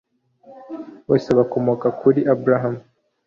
bose 1.07 1.29
bakomoka 1.37 1.87
kuri 1.99 2.19
abrahamu 2.33 2.81